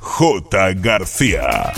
J. 0.00 0.74
García. 0.74 1.72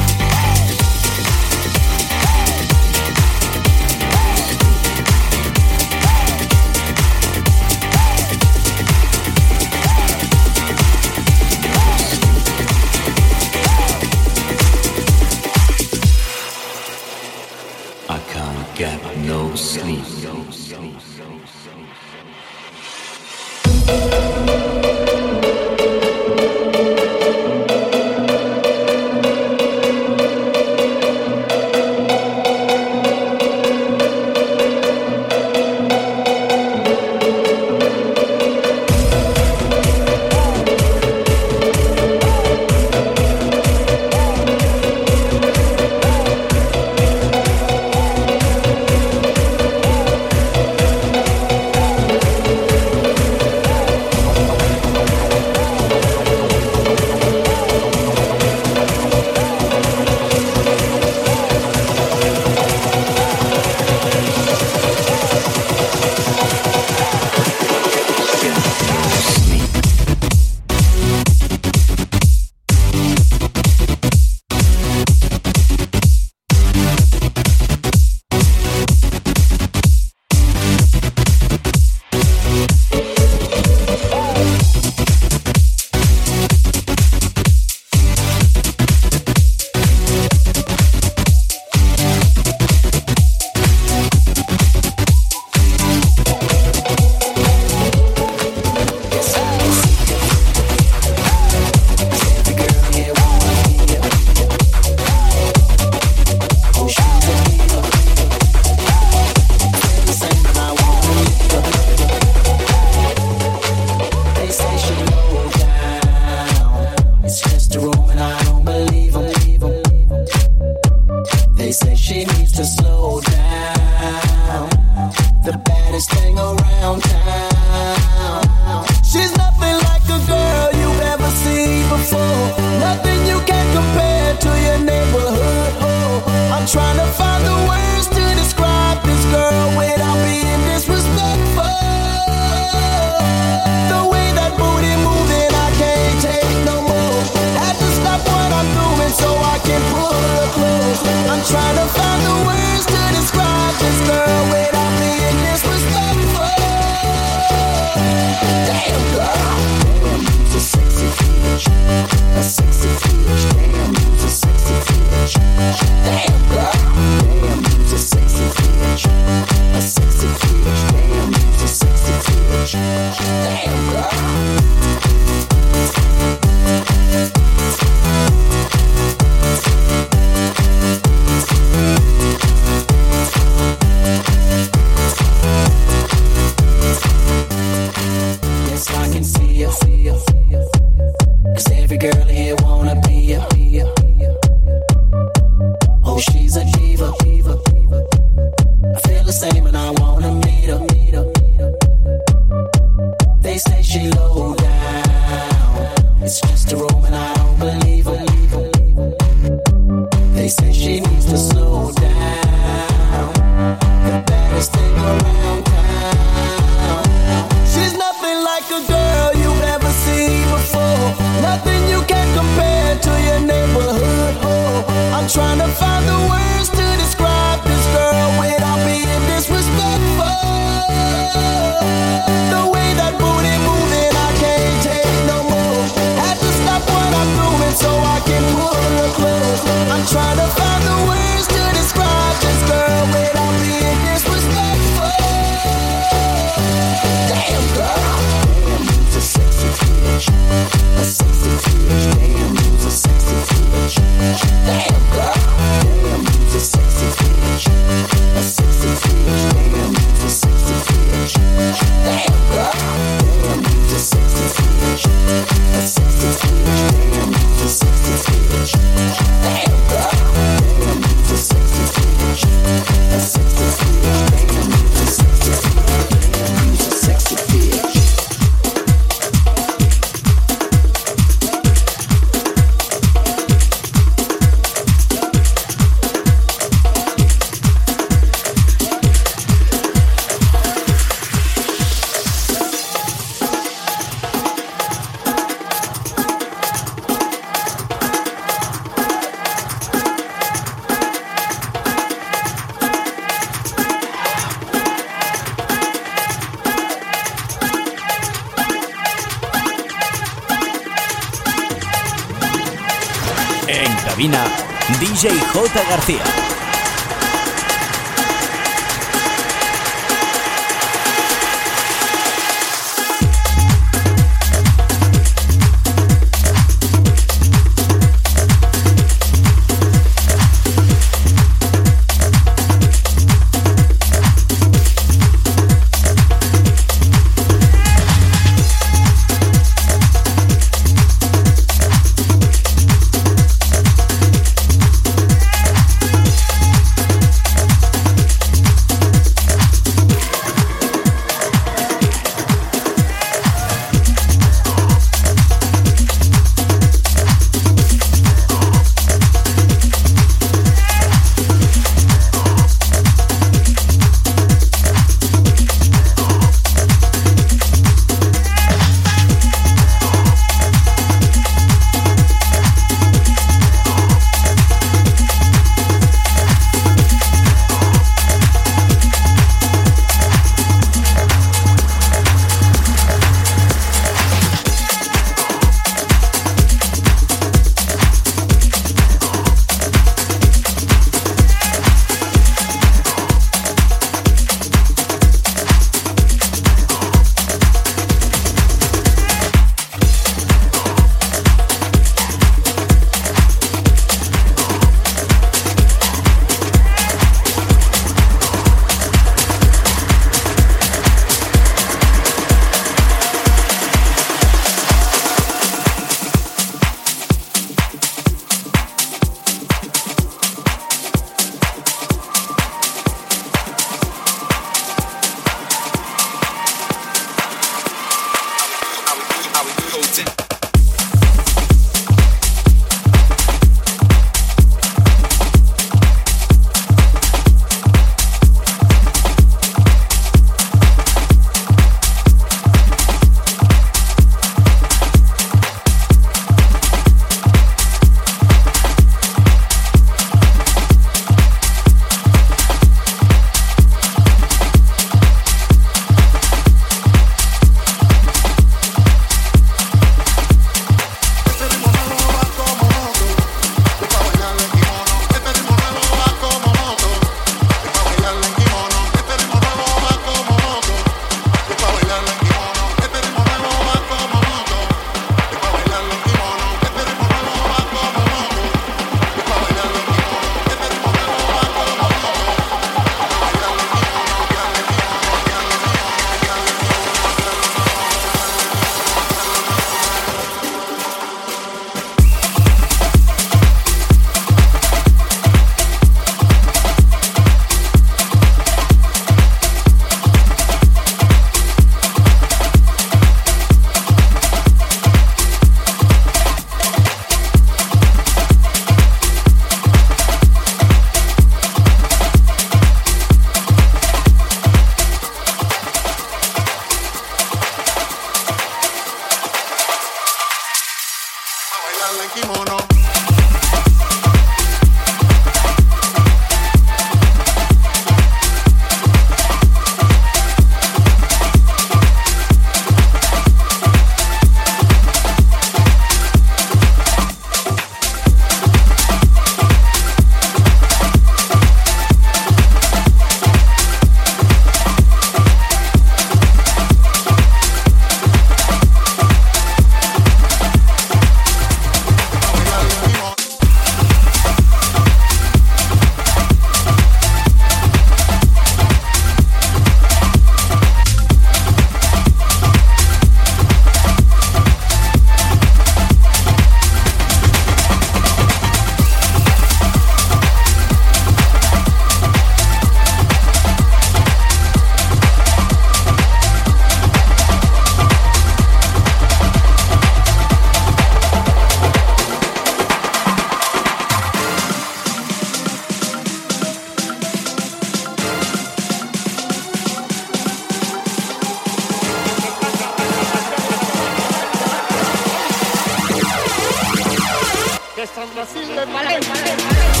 De 598.35 598.45
San 598.45 598.45
Basilio 598.45 598.81
de 598.81 600.00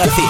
García. 0.00 0.29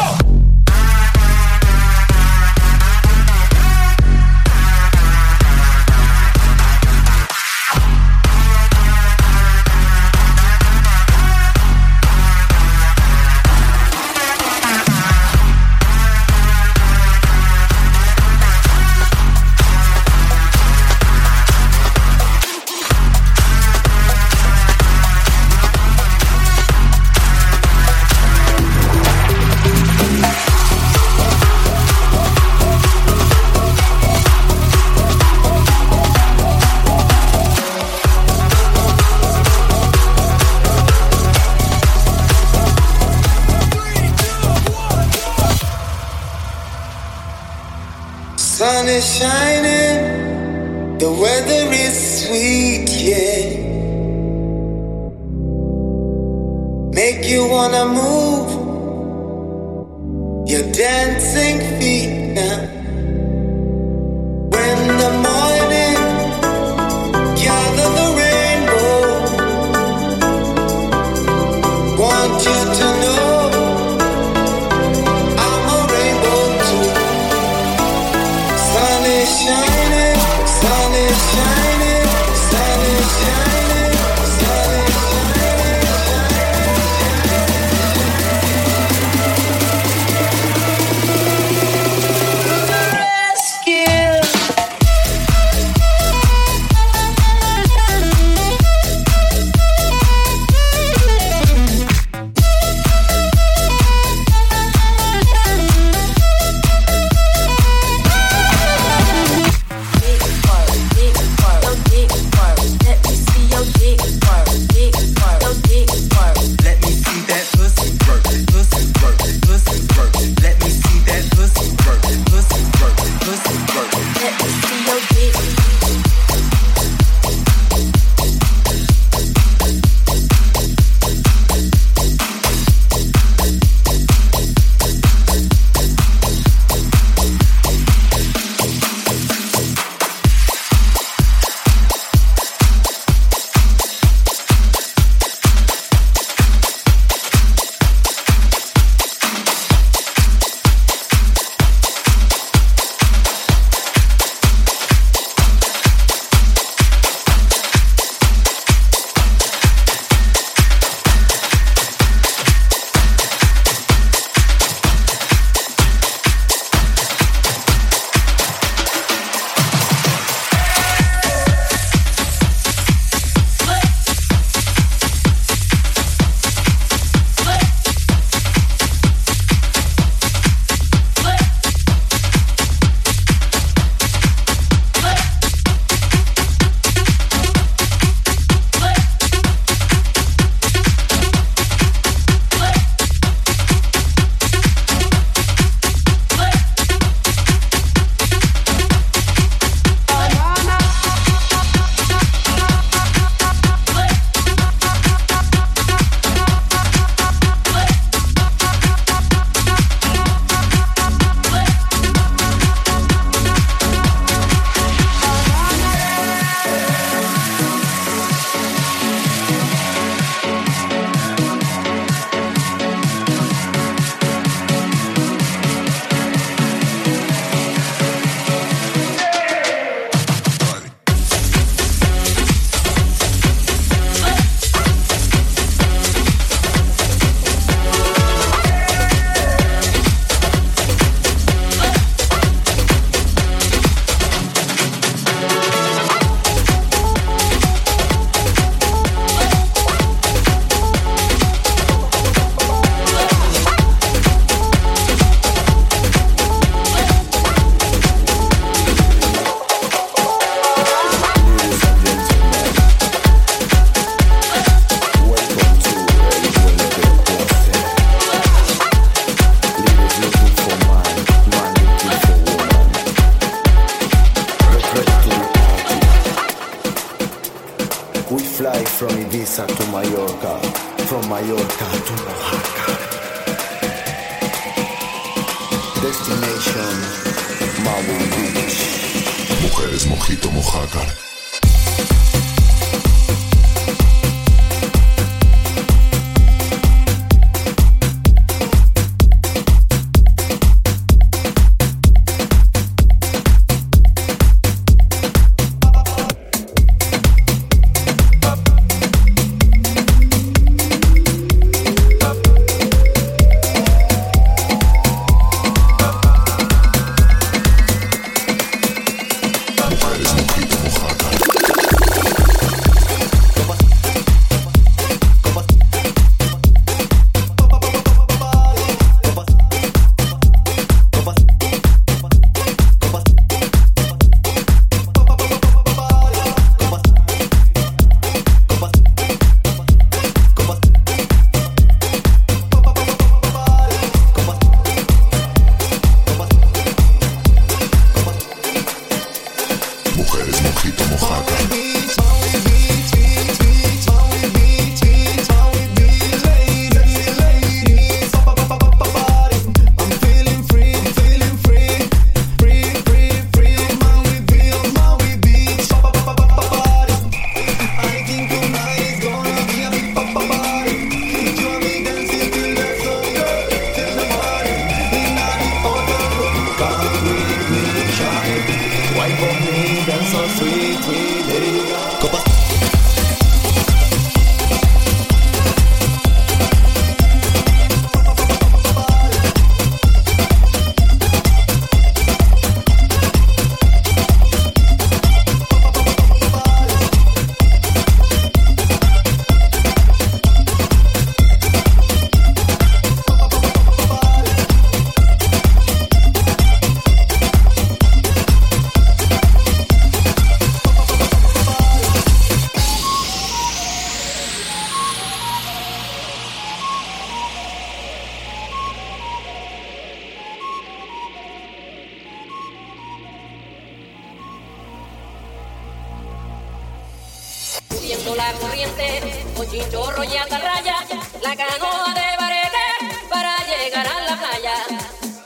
chinchorro 429.81 430.25
y 430.25 430.37
atarraya, 430.37 430.97
la 431.43 431.57
canoa 431.57 432.15
de 432.15 432.37
barete 432.39 433.27
para 433.31 433.57
llegar 433.67 434.07
a 434.07 434.21
la 434.21 434.37
playa, 434.37 434.75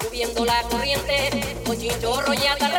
subiendo 0.00 0.44
la 0.44 0.62
corriente 0.62 1.62
con 1.64 1.78
chinchorro 1.78 2.34
y 2.34 2.46
atarraya. 2.46 2.73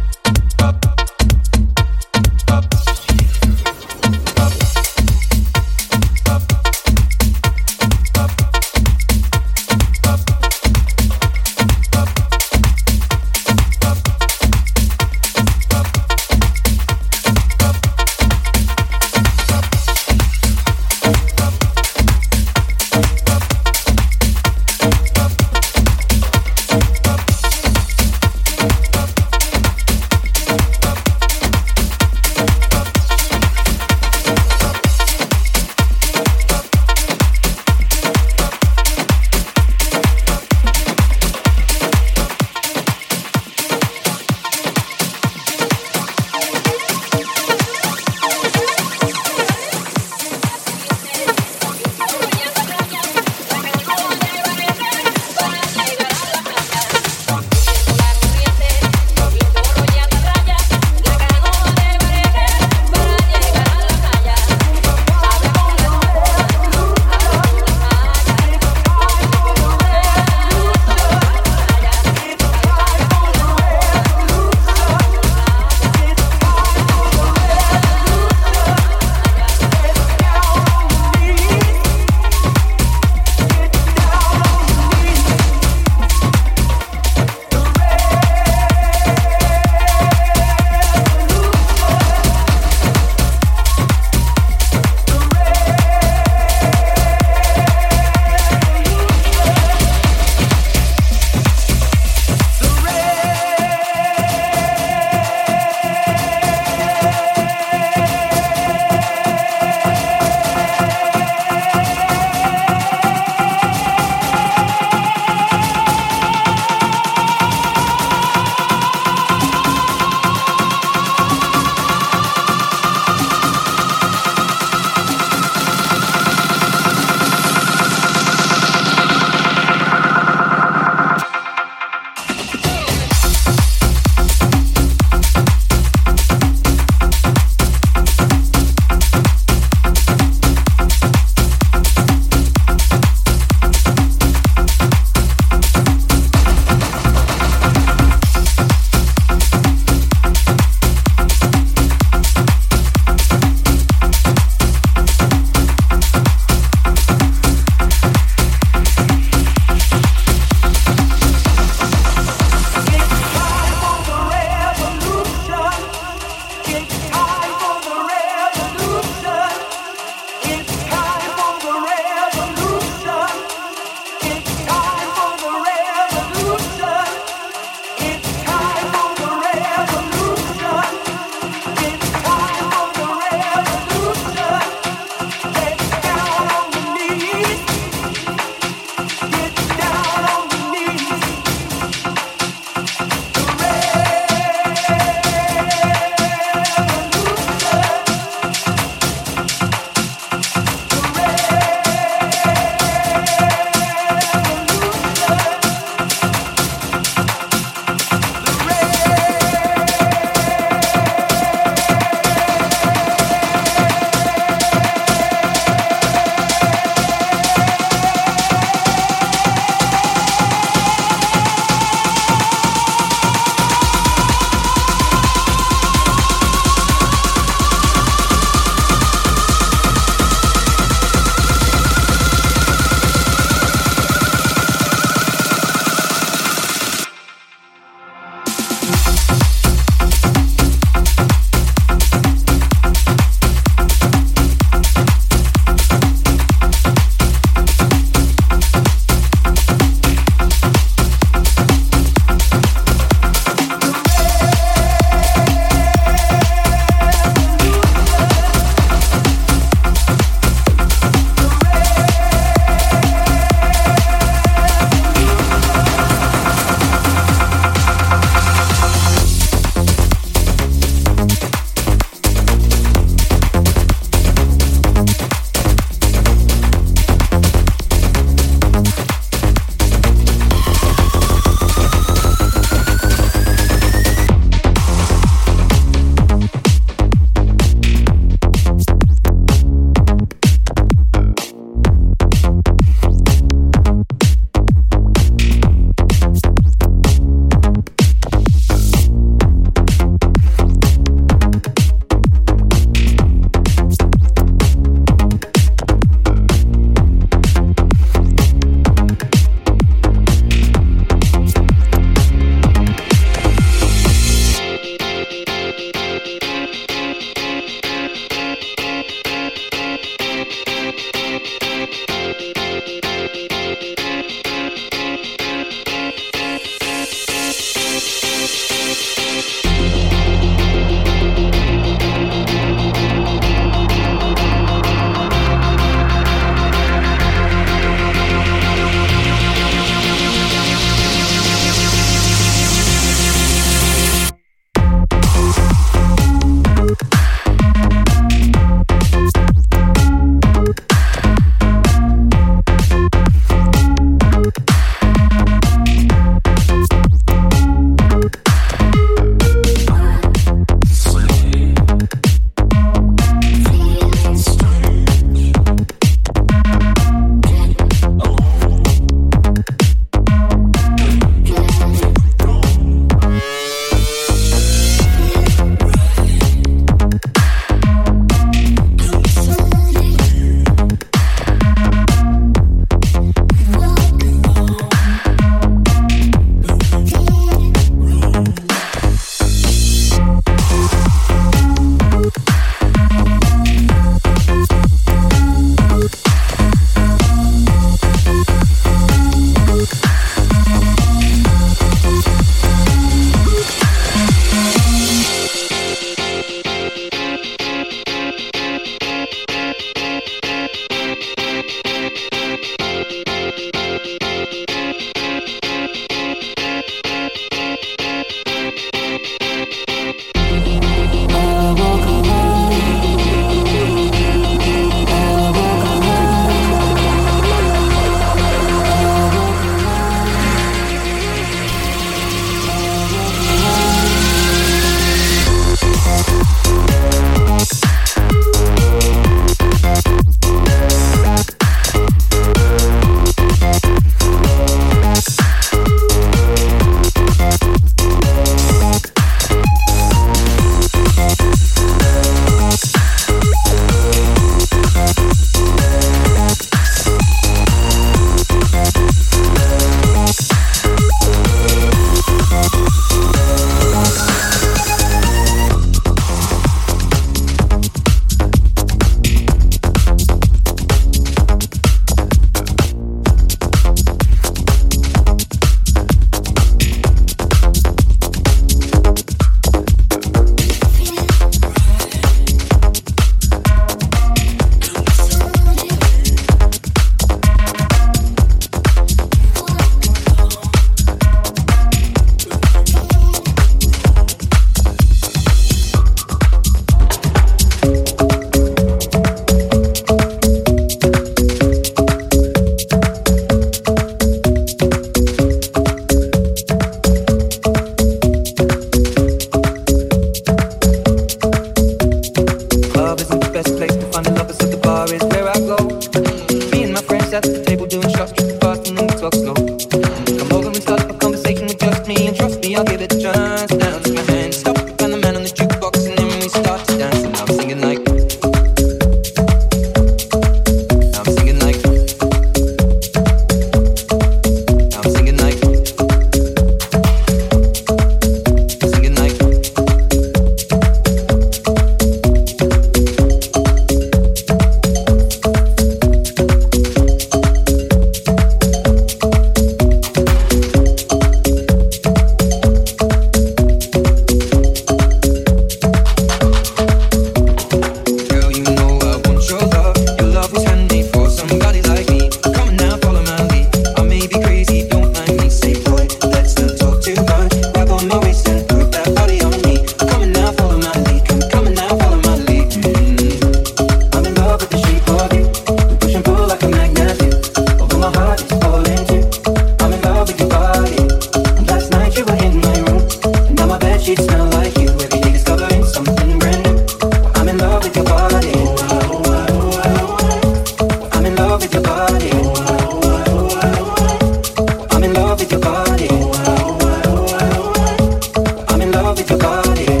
body. 599.51 600.00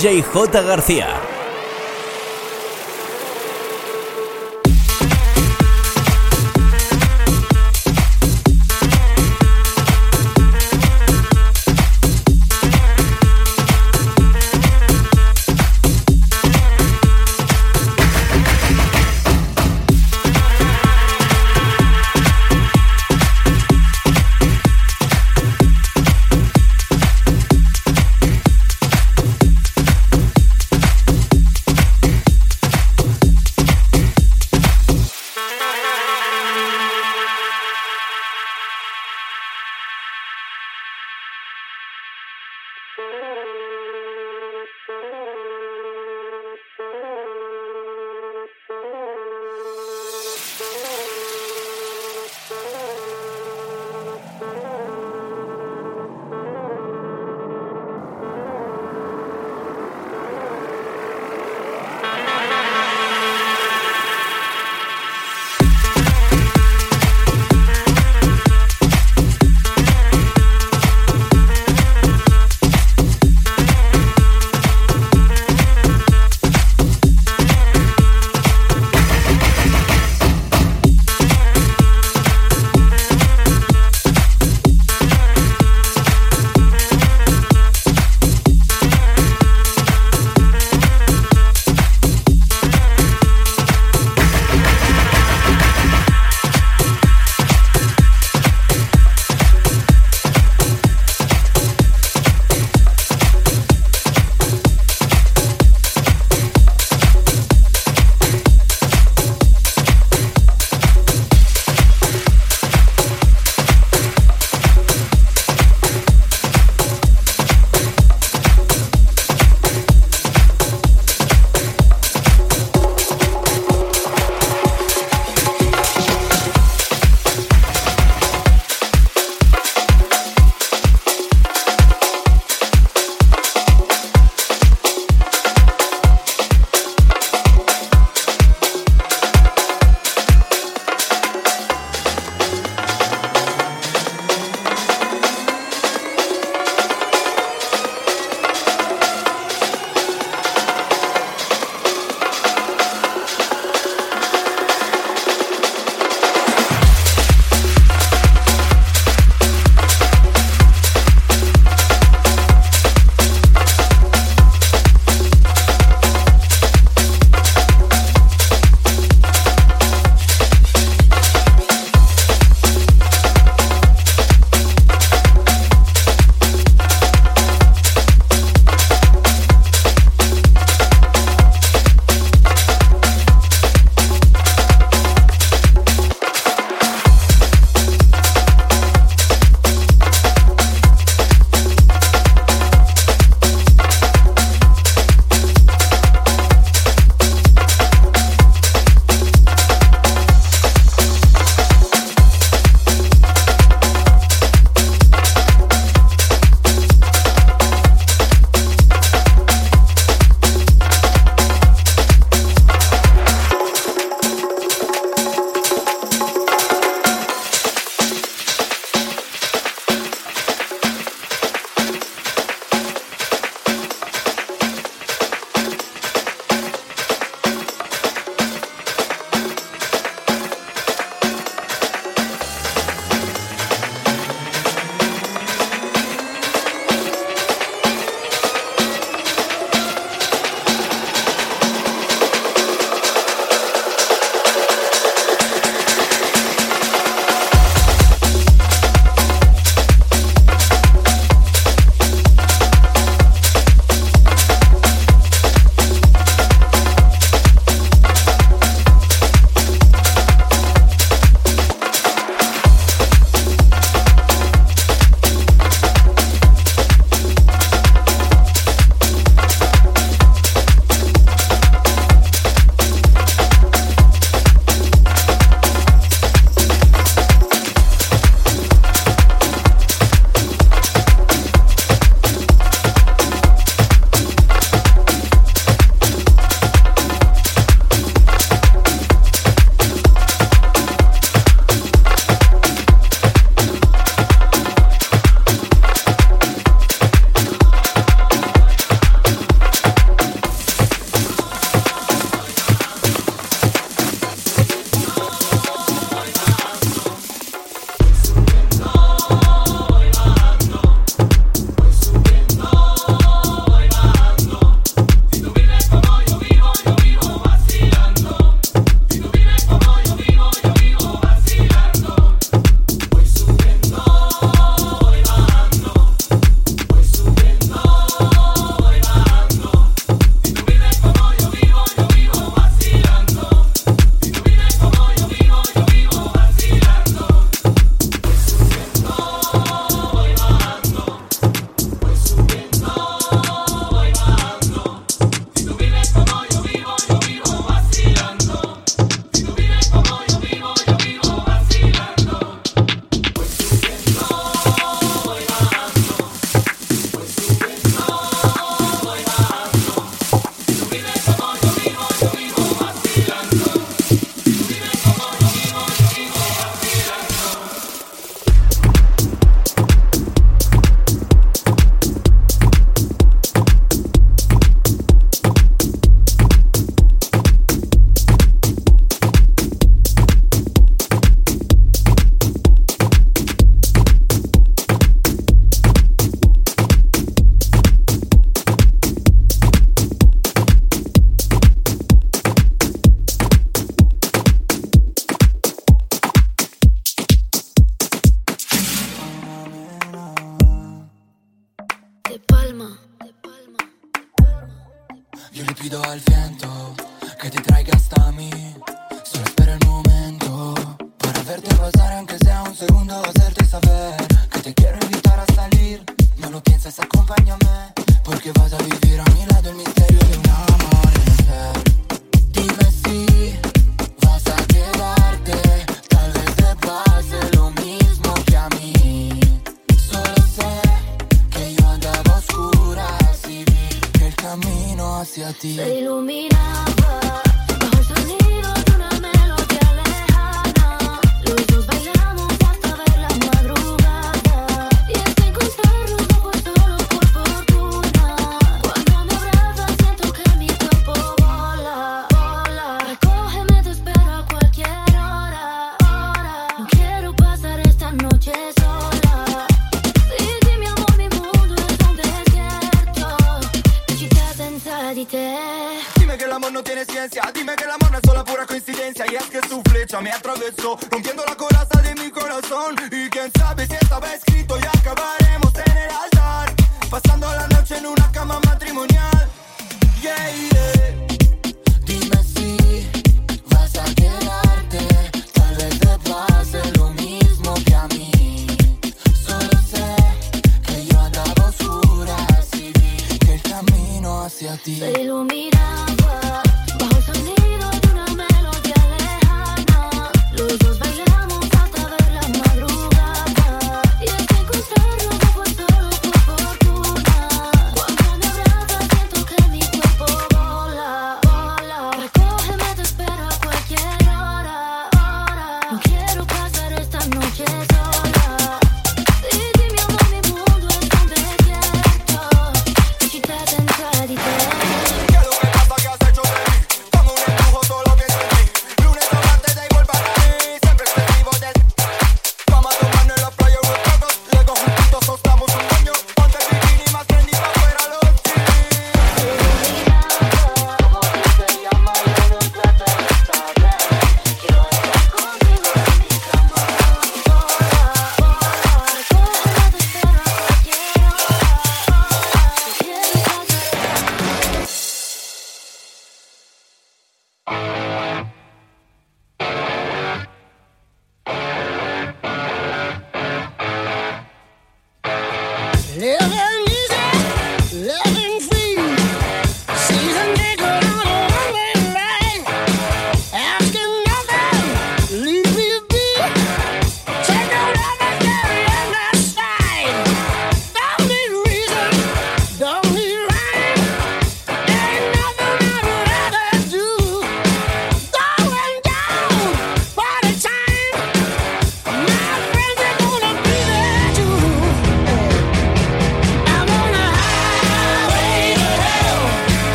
DJ 0.00 0.22
J. 0.22 0.62
García. 0.62 1.29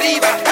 arriba. 0.00 0.49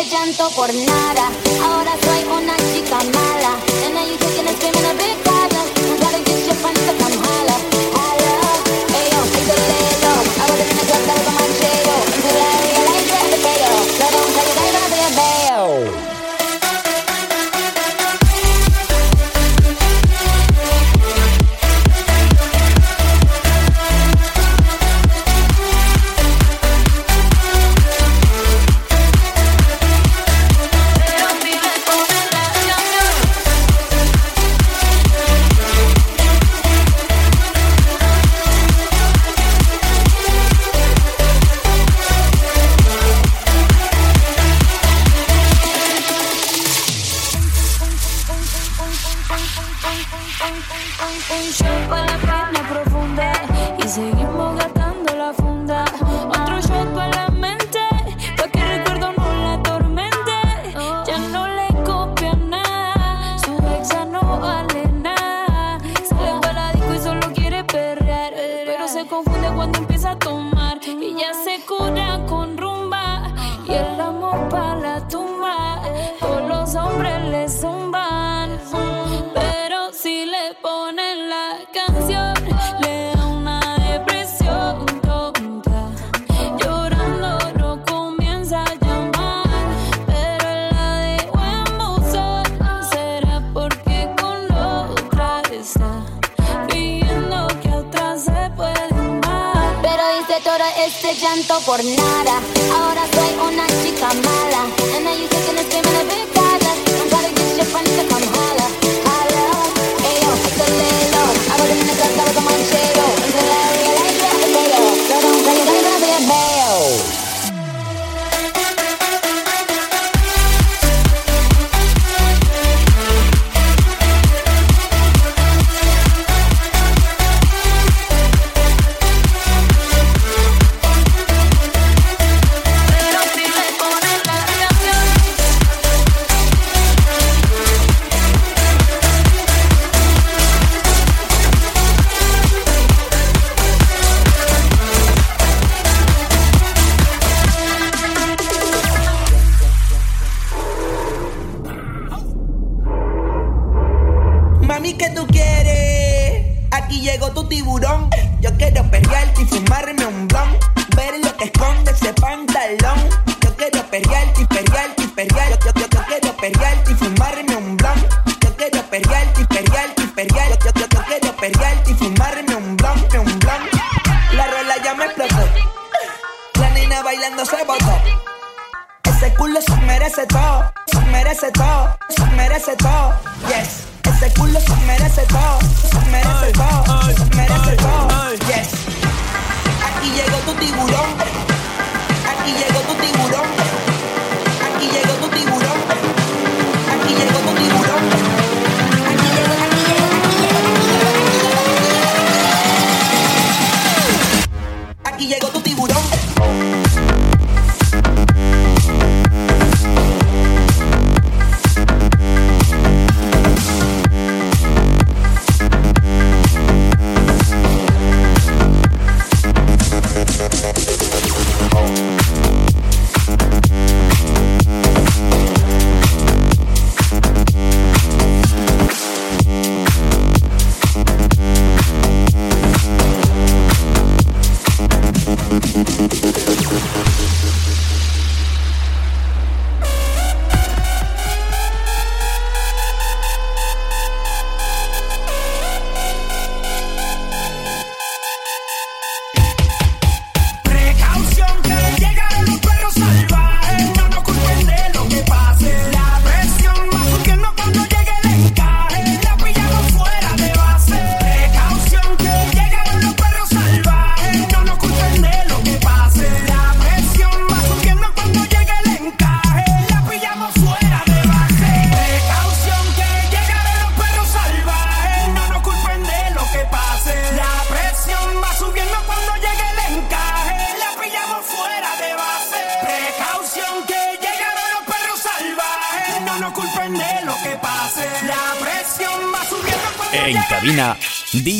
ese 0.00 0.10
llanto 0.10 0.50
por 0.50 0.72
nada. 0.72 1.30
Ahora 1.62 1.92
soy 2.02 2.24
una 2.24 2.56
chica 2.56 2.98
mala. 3.12 3.58
And 3.84 3.94
now 3.94 4.04
you 4.04 4.16
taking 4.18 4.46
and 4.46 4.56
screaming 4.56 4.84
a 4.84 4.94
big 4.94 5.29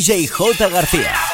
DJ 0.01 0.29
J. 0.29 0.69
García. 0.71 1.30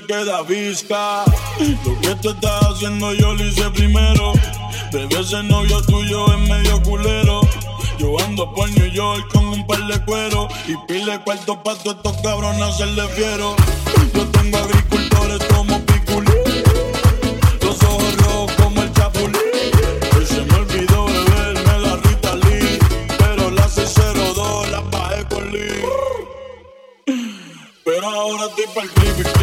queda 0.00 0.42
visca. 0.42 1.24
Lo 1.84 2.00
que 2.00 2.14
tú 2.16 2.30
estás 2.30 2.64
haciendo 2.66 3.12
yo 3.14 3.34
lo 3.34 3.44
hice 3.44 3.70
primero. 3.70 4.32
Debe 4.92 5.20
ese 5.20 5.42
novio 5.42 5.82
tuyo 5.82 6.26
es 6.32 6.48
medio 6.48 6.82
culero. 6.82 7.40
Yo 7.98 8.18
ando 8.24 8.52
por 8.54 8.70
New 8.70 8.86
York 8.92 9.26
con 9.32 9.46
un 9.46 9.66
par 9.66 9.84
de 9.86 10.04
cuero 10.04 10.48
y 10.66 10.76
pile 10.86 11.20
cuarto 11.24 11.62
pa' 11.62 11.74
todos 11.74 11.96
estos 11.96 12.16
cabrones 12.22 12.62
hacerle 12.62 13.08
fiero. 13.08 13.56
Yo 14.14 14.26
tengo 14.28 14.58
agricultores 14.58 15.44
como 15.54 15.80
Piculín, 15.84 16.62
los 17.60 17.82
ojos 17.82 18.16
rojos 18.18 18.52
como 18.52 18.82
el 18.82 18.92
Chapulín. 18.92 19.40
Hoy 20.16 20.26
se 20.26 20.42
me 20.42 20.54
olvidó 20.54 21.06
beberme 21.06 21.78
la 21.80 21.96
Rita 21.96 22.34
Lee, 22.36 22.78
pero 23.18 23.50
la 23.50 23.66
C02 23.68 24.70
la 24.70 24.80
bajé 24.80 25.24
con 25.24 25.50
Lee. 25.52 25.82
Pero 27.84 28.08
ahora 28.08 28.44
estoy 28.46 28.66
para 28.74 28.86
el 28.86 28.92
creepy. 28.92 29.37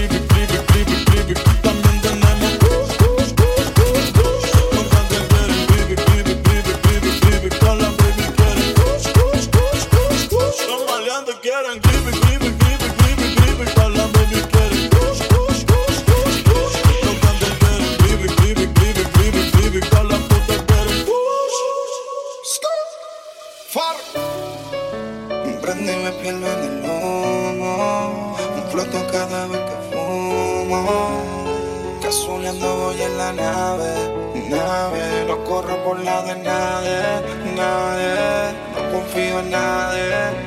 another 39.37 40.44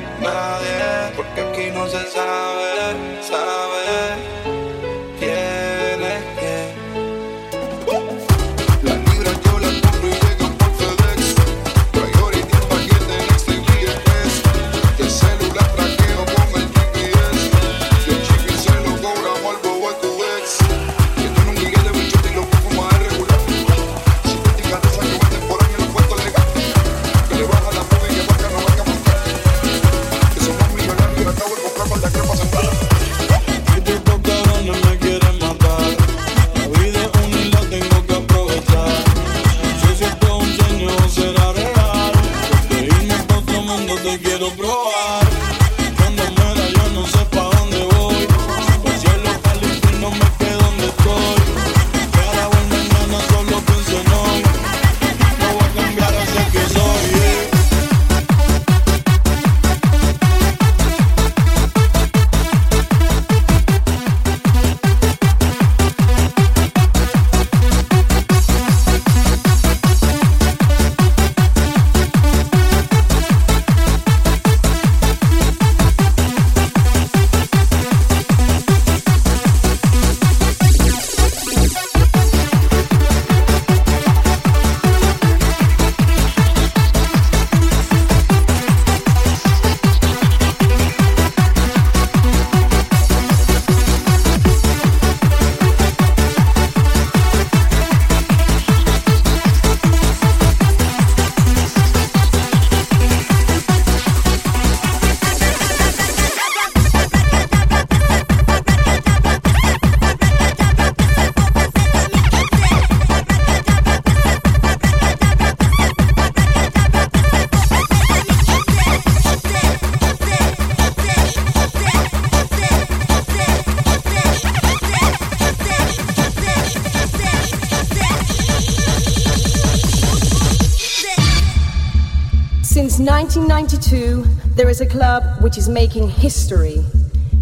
is 134.81 134.83
a 134.83 134.87
club 134.87 135.25
which 135.43 135.59
is 135.59 135.69
making 135.69 136.09
history. 136.09 136.85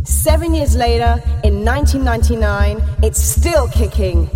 Seven 0.04 0.54
years 0.54 0.74
later, 0.74 1.20
in 1.44 1.64
1999, 1.64 2.80
it's 3.02 3.20
still 3.20 3.68
kicking. 3.68 4.30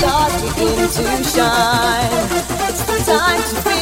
begin 0.00 0.88
to 0.88 1.24
shine. 1.24 2.10
It's 2.68 2.82
the 2.84 2.98
time 3.04 3.42
to 3.42 3.68
be. 3.68 3.77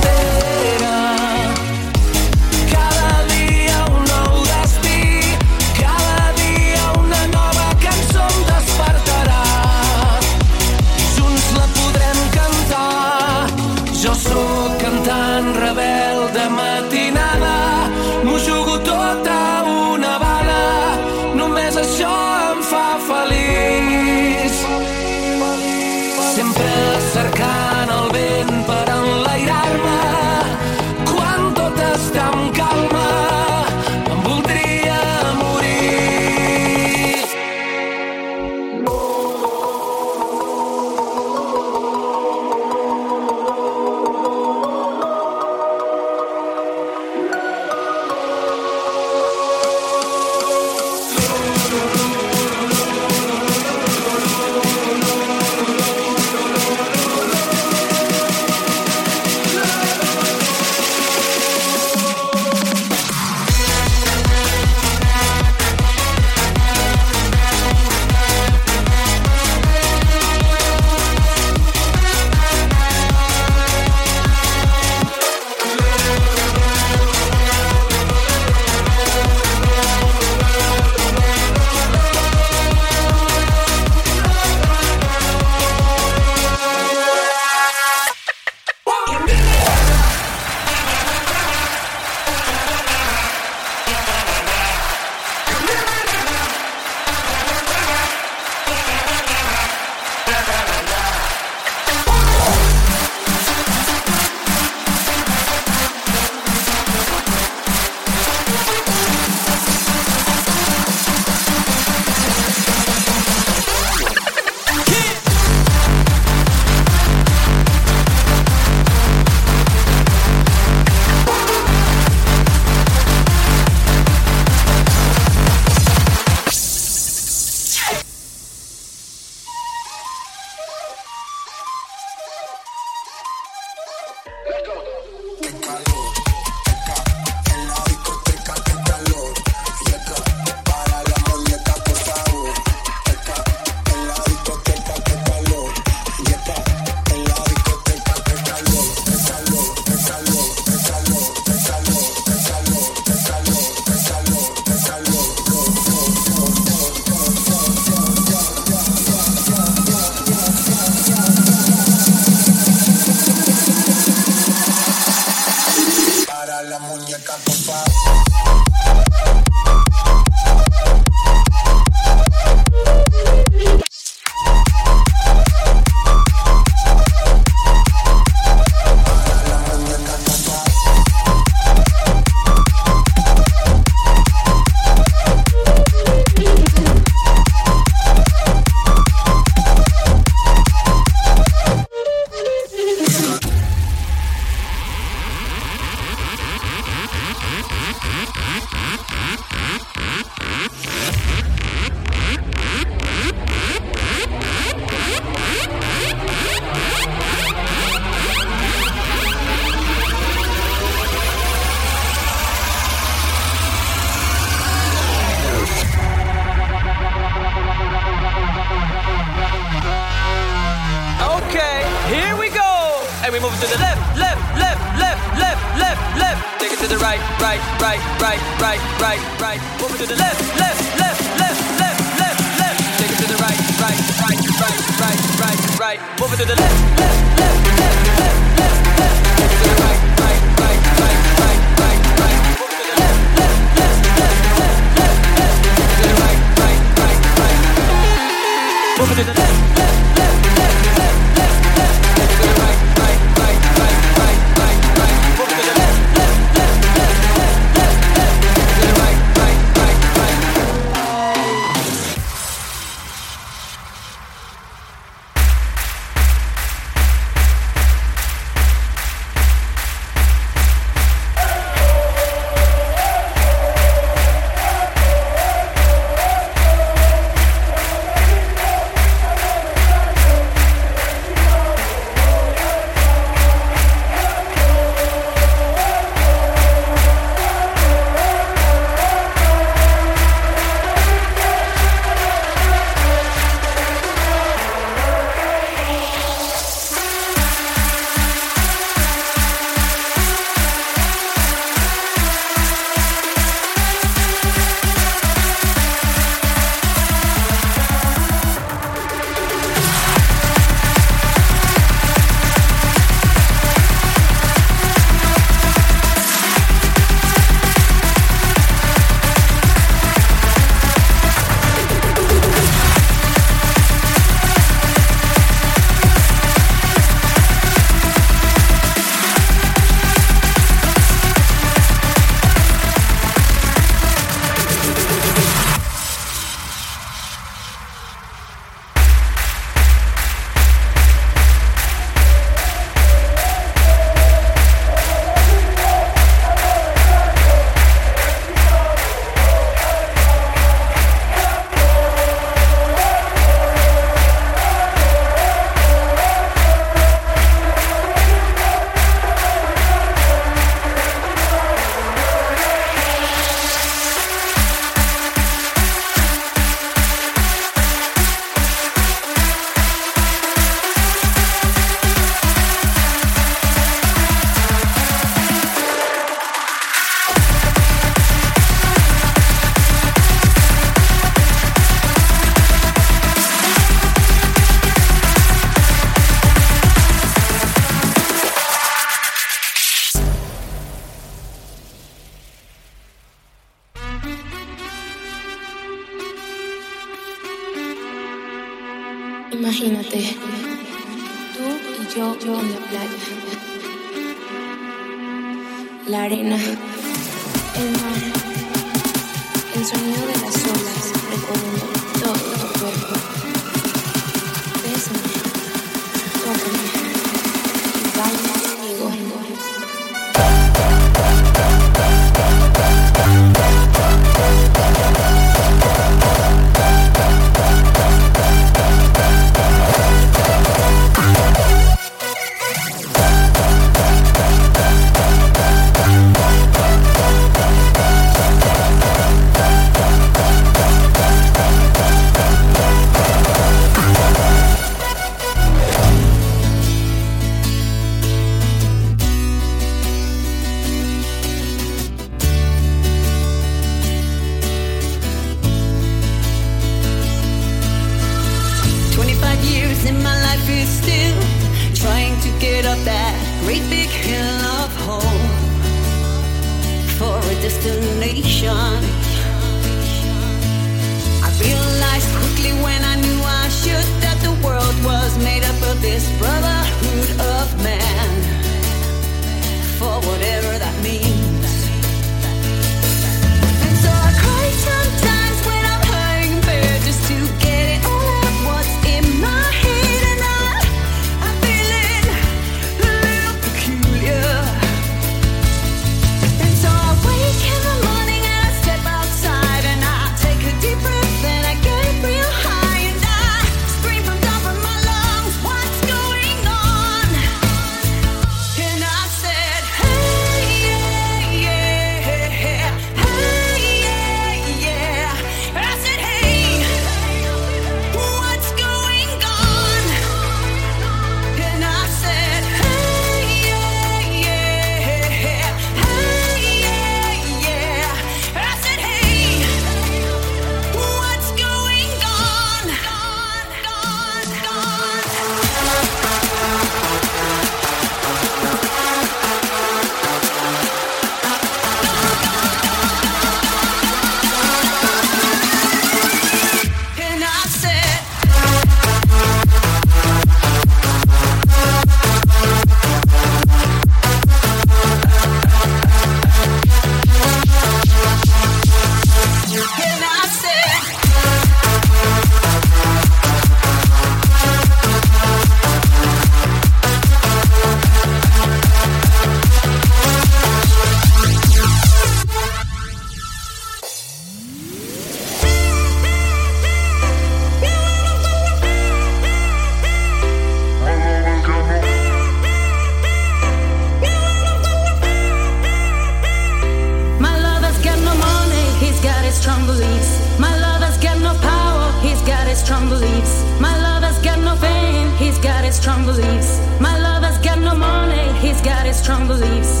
leaves. 596.50 596.80
My 597.00 597.18
lover's 597.18 597.58
got 597.58 597.78
no 597.78 597.94
money, 597.94 598.52
he's 598.58 598.80
got 598.80 599.06
his 599.06 599.16
strong 599.16 599.46
beliefs. 599.46 600.00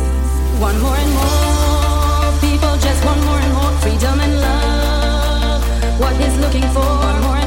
One 0.58 0.78
more 0.80 0.96
and 0.96 1.12
more 1.20 2.32
people, 2.40 2.72
just 2.78 3.04
one 3.04 3.20
more 3.24 3.38
and 3.38 3.54
more 3.54 3.72
freedom 3.82 4.20
and 4.20 4.34
love. 4.40 6.00
What 6.00 6.14
he's 6.16 6.36
looking 6.38 6.66
for, 6.74 7.20
more. 7.22 7.39